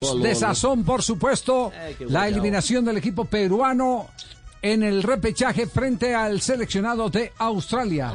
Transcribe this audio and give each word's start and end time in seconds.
de 0.00 0.34
sazón, 0.36 0.84
por 0.84 1.02
supuesto, 1.02 1.72
la 1.98 2.28
eliminación 2.28 2.84
del 2.84 2.98
equipo 2.98 3.24
peruano 3.24 4.06
en 4.62 4.84
el 4.84 5.02
repechaje 5.02 5.66
frente 5.66 6.14
al 6.14 6.40
seleccionado 6.40 7.10
de 7.10 7.32
Australia. 7.38 8.14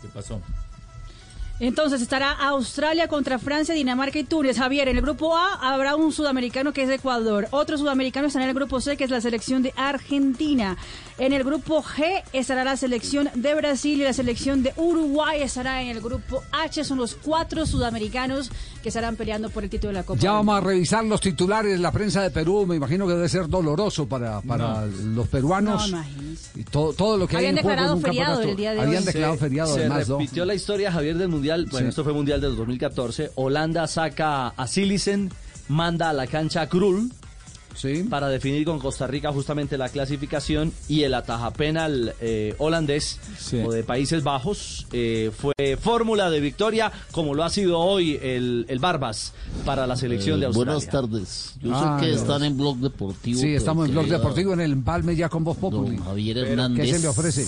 ¿Qué 0.00 0.08
pasó? 0.14 0.40
Entonces 1.58 2.00
estará 2.00 2.32
Australia 2.32 3.06
contra 3.06 3.38
Francia, 3.38 3.74
Dinamarca 3.74 4.18
y 4.18 4.24
Túnez. 4.24 4.56
Javier, 4.56 4.88
en 4.88 4.96
el 4.96 5.02
grupo 5.02 5.36
A 5.36 5.56
habrá 5.74 5.94
un 5.94 6.10
sudamericano 6.10 6.72
que 6.72 6.84
es 6.84 6.90
Ecuador. 6.90 7.48
Otro 7.50 7.76
sudamericano 7.76 8.28
estará 8.28 8.44
en 8.44 8.50
el 8.50 8.54
grupo 8.54 8.80
C, 8.80 8.96
que 8.96 9.04
es 9.04 9.10
la 9.10 9.20
selección 9.20 9.62
de 9.62 9.74
Argentina. 9.76 10.78
En 11.18 11.34
el 11.34 11.44
grupo 11.44 11.82
G 11.82 12.22
estará 12.32 12.64
la 12.64 12.78
selección 12.78 13.28
de 13.34 13.54
Brasil 13.54 14.00
y 14.00 14.04
la 14.04 14.14
selección 14.14 14.62
de 14.62 14.72
Uruguay 14.76 15.42
estará 15.42 15.82
en 15.82 15.88
el 15.88 16.00
grupo 16.00 16.42
H. 16.50 16.82
Son 16.84 16.96
los 16.96 17.14
cuatro 17.14 17.66
sudamericanos 17.66 18.50
que 18.82 18.88
estarán 18.88 19.16
peleando 19.16 19.50
por 19.50 19.62
el 19.64 19.70
título 19.70 19.88
de 19.88 19.94
la 19.94 20.02
Copa. 20.04 20.18
Ya 20.20 20.32
vamos 20.32 20.56
a 20.56 20.60
revisar 20.60 21.04
los 21.04 21.20
titulares 21.20 21.72
de 21.72 21.78
la 21.78 21.92
prensa 21.92 22.22
de 22.22 22.30
Perú. 22.30 22.64
Me 22.66 22.76
imagino 22.76 23.06
que 23.06 23.12
debe 23.14 23.28
ser 23.28 23.48
doloroso 23.48 24.06
para, 24.08 24.40
para 24.40 24.86
los 24.86 25.28
peruanos. 25.28 25.90
No, 25.90 26.04
y 26.56 26.64
todo, 26.64 26.92
todo 26.92 27.16
lo 27.18 27.26
que 27.28 27.36
Habían 27.36 27.54
hay 27.54 27.58
en 27.58 27.62
juego 27.62 27.70
declarado 27.76 27.96
un 27.96 28.02
feriado 28.02 28.40
el 28.42 28.56
día 28.56 28.72
de 28.72 28.80
Habían 28.80 29.00
hoy. 29.00 29.04
declarado 29.06 29.36
feriado 29.38 29.74
se 29.74 29.80
además, 29.80 30.08
¿no? 30.08 30.18
repitió 30.18 30.44
la 30.44 30.54
historia, 30.54 30.90
Javier, 30.92 31.16
del 31.18 31.28
Mundial. 31.28 31.66
Bueno, 31.70 31.86
Sí. 31.86 31.88
esto 31.90 32.04
fue 32.04 32.12
Mundial 32.12 32.40
del 32.40 32.56
2014. 32.56 33.32
Holanda 33.34 33.86
saca 33.86 34.48
a 34.48 34.66
Silicen, 34.66 35.30
manda 35.68 36.10
a 36.10 36.12
la 36.12 36.26
cancha 36.26 36.62
a 36.62 36.68
Krul 36.68 37.12
Sí. 37.74 38.04
para 38.10 38.28
definir 38.28 38.64
con 38.64 38.78
Costa 38.78 39.06
Rica 39.06 39.32
justamente 39.32 39.78
la 39.78 39.88
clasificación 39.88 40.72
y 40.88 41.02
el 41.04 41.14
ataja 41.14 41.50
penal 41.52 42.14
eh, 42.20 42.54
holandés 42.58 43.18
Sí. 43.38 43.58
o 43.64 43.70
de 43.72 43.84
Países 43.84 44.22
Bajos 44.22 44.86
eh, 44.92 45.30
fue 45.36 45.54
fórmula 45.80 46.30
de 46.30 46.40
victoria 46.40 46.92
como 47.12 47.34
lo 47.34 47.44
ha 47.44 47.50
sido 47.50 47.78
hoy 47.78 48.18
el, 48.22 48.66
el 48.68 48.78
Barbas 48.80 49.32
para 49.64 49.86
la 49.86 49.96
selección 49.96 50.40
de 50.40 50.44
Eh, 50.44 50.48
Australia. 50.48 50.72
buenas 50.74 50.90
tardes. 50.90 51.54
Yo 51.62 51.70
Ah, 51.74 51.98
sé 52.00 52.06
que 52.06 52.12
no. 52.12 52.18
están 52.18 52.44
en 52.44 52.56
Blog 52.56 52.76
Deportivo. 52.78 53.40
Sí, 53.40 53.54
estamos 53.54 53.86
en 53.86 53.92
Blog 53.92 54.06
Deportivo 54.06 54.52
en 54.52 54.60
el 54.60 54.72
empalme 54.72 55.14
ya 55.16 55.28
con 55.28 55.44
Voz 55.44 55.56
Populi. 55.56 55.96
Don 55.96 56.04
Javier 56.04 56.36
¿Qué 56.44 56.50
Hernández. 56.52 56.90
se 56.90 56.98
le 56.98 57.08
ofrece? 57.08 57.46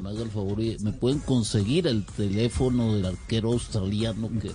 Me 0.00 0.10
haga 0.10 0.22
el 0.22 0.30
favor 0.30 0.60
y 0.60 0.78
me 0.80 0.92
pueden 0.92 1.18
conseguir 1.20 1.86
el 1.86 2.04
teléfono 2.04 2.94
del 2.94 3.06
arquero 3.06 3.52
australiano 3.52 4.30
que 4.40 4.50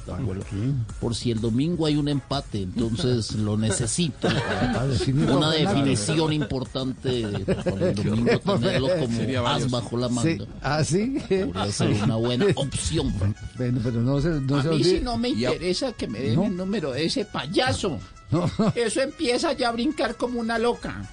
por 1.00 1.16
si 1.16 1.32
el 1.32 1.40
domingo 1.40 1.86
hay 1.86 1.98
un 1.98 2.08
empate, 2.08 2.64
entonces 2.64 3.34
lo 3.36 3.58
necesito. 3.58 4.28
definir 4.90 5.30
Una 5.30 5.52
definición 5.52 6.34
importante 6.34 7.24
para 7.64 7.90
el 7.90 7.96
domingo 7.96 8.40
tenerlo 8.40 8.88
como 9.00 9.48
as 9.48 9.70
bajo 9.70 9.98
la 9.98 10.10
manga. 10.10 10.46
¿Ah, 10.62 10.84
sí? 10.84 11.18
Podría 11.28 11.72
ser 11.72 11.92
una 12.04 12.16
buena 12.16 12.46
opción. 12.56 13.14
Bueno, 13.58 13.80
pero 13.84 14.02
no 14.02 14.20
se, 14.22 14.30
no 14.30 14.58
A 14.58 14.64
se 14.64 14.70
mí 14.70 14.84
sí 14.84 15.00
no 15.04 15.18
me 15.18 15.30
interesa 15.30 15.92
que 15.94 16.08
me 16.08 16.20
den 16.20 16.42
el 16.42 16.58
número 16.58 16.92
de 16.92 17.06
ese 17.06 17.26
payaso. 17.26 18.00
No. 18.32 18.50
Eso 18.74 19.02
empieza 19.02 19.54
ya 19.54 19.70
a 19.70 19.72
brincar 19.72 20.16
como 20.16 20.40
una 20.40 20.58
loca. 20.58 21.10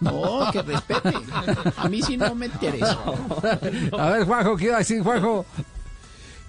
No, 0.00 0.50
que 0.52 0.62
respete. 0.62 1.12
A 1.76 1.88
mí 1.88 2.02
sí 2.02 2.16
no 2.16 2.34
me 2.34 2.46
interesa. 2.46 2.98
A 3.98 4.10
ver, 4.10 4.24
Juanjo, 4.26 4.56
¿qué 4.56 4.64
iba 4.66 4.76
a 4.76 4.78
decir, 4.80 5.02
Juanjo? 5.02 5.46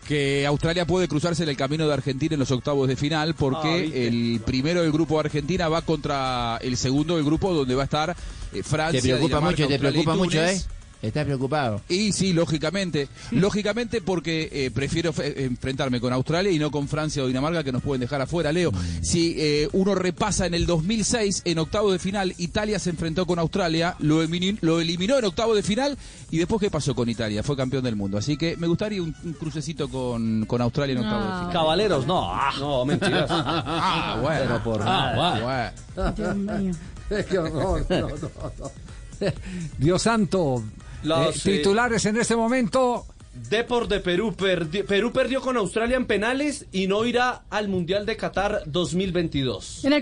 que 0.07 0.45
Australia 0.45 0.85
puede 0.85 1.07
cruzarse 1.07 1.43
en 1.43 1.49
el 1.49 1.55
camino 1.55 1.87
de 1.87 1.93
Argentina 1.93 2.33
en 2.33 2.39
los 2.41 2.51
octavos 2.51 2.87
de 2.89 2.95
final 2.97 3.29
Ah, 3.31 3.35
porque 3.37 3.83
¿viste? 3.83 4.07
el 4.07 4.41
primero 4.45 4.81
del 4.81 4.91
grupo 4.91 5.13
de 5.15 5.21
Argentina 5.21 5.69
va 5.69 5.81
contra 5.81 6.57
el 6.61 6.75
segundo 6.75 7.15
del 7.15 7.23
grupo 7.23 7.53
donde 7.53 7.73
va 7.73 7.83
a 7.83 7.85
estar 7.85 8.09
eh, 8.51 8.63
Francia, 8.63 8.99
Te 9.01 9.07
preocupa 9.07 9.27
Dinamarca, 9.37 9.49
mucho, 9.63 9.67
te 9.69 9.73
Australia 9.75 9.79
preocupa 9.79 10.15
mucho, 10.15 10.43
¿eh? 10.43 10.61
Estás 11.03 11.25
preocupado. 11.25 11.81
Y 11.89 12.13
sí, 12.13 12.31
lógicamente, 12.33 13.09
lógicamente 13.31 14.01
porque 14.01 14.49
eh, 14.51 14.71
prefiero 14.71 15.11
fe- 15.11 15.43
enfrentarme 15.43 15.99
con 15.99 16.13
Australia 16.13 16.49
y 16.51 16.57
no 16.57 16.71
con 16.71 16.87
Francia 16.87 17.21
o 17.23 17.27
Dinamarca 17.27 17.61
que 17.63 17.73
nos 17.73 17.81
pueden 17.83 17.99
dejar 17.99 18.21
afuera, 18.21 18.53
Leo. 18.53 18.71
Si 19.01 19.35
eh, 19.37 19.67
uno 19.73 19.95
repasa 19.95 20.45
en 20.45 20.53
el 20.53 20.65
2006, 20.65 21.41
en 21.43 21.59
octavo 21.59 21.91
de 21.91 21.99
final, 21.99 22.33
Italia 22.37 22.79
se 22.79 22.89
enfrentó 22.89 23.25
con 23.25 23.37
Australia, 23.37 23.95
lo, 23.99 24.21
eliminó 24.23 25.17
en 25.19 25.25
octavo 25.25 25.53
de 25.55 25.61
final 25.61 25.97
y 26.31 26.37
después 26.37 26.61
¿qué 26.61 26.71
pasó 26.71 26.95
con 26.95 27.09
Italia? 27.09 27.43
Fue 27.43 27.57
campeón 27.57 27.83
del 27.83 27.97
mundo. 27.97 28.17
Así 28.17 28.37
que 28.37 28.55
me 28.55 28.67
gustaría 28.67 29.01
un, 29.03 29.13
un 29.25 29.33
crucecito 29.33 29.89
con, 29.89 30.45
con 30.45 30.61
Australia 30.61 30.93
en 30.93 30.99
octavo 31.03 31.21
de 31.21 31.29
Ah. 31.29 31.37
final. 31.39 31.53
Cabaleros, 31.53 32.07
no. 32.07 32.33
ah, 32.33 32.53
No, 32.59 32.85
mentiras. 32.85 33.29
Ah, 33.29 34.19
bueno. 34.21 34.39
Pero 34.45 34.63
por 34.63 34.81
Ah, 34.85 35.71
bueno. 35.93 36.13
Dios 36.15 36.35
mío. 36.37 36.73
Qué 37.29 37.37
horror. 37.37 37.85
No, 37.89 37.99
no, 37.99 38.07
no. 38.09 38.71
Dios 39.77 40.01
santo. 40.01 40.63
Los, 41.03 41.45
Eh, 41.45 41.51
eh, 41.53 41.57
titulares 41.57 42.05
en 42.05 42.17
este 42.17 42.35
momento. 42.35 43.05
Deport 43.49 43.89
de 43.89 43.99
Perú. 43.99 44.33
perdi- 44.37 44.85
Perú 44.85 45.11
perdió 45.11 45.41
con 45.41 45.57
Australia 45.57 45.97
en 45.97 46.05
penales 46.05 46.65
y 46.71 46.87
no 46.87 47.03
irá 47.05 47.43
al 47.49 47.67
Mundial 47.67 48.05
de 48.05 48.15
Qatar 48.15 48.61
2022. 48.67 49.83
En 49.85 49.93
el 49.93 50.01